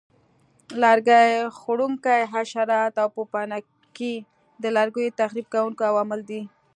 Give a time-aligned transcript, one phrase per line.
[0.83, 1.27] لرګي
[1.57, 4.13] خوړونکي حشرات او پوپنکي
[4.63, 6.41] د لرګیو تخریب کوونکي عوامل دي.